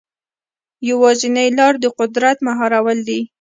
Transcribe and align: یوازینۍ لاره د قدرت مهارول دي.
یوازینۍ 0.89 1.49
لاره 1.57 1.77
د 1.83 1.85
قدرت 1.99 2.37
مهارول 2.47 2.99
دي. 3.07 3.19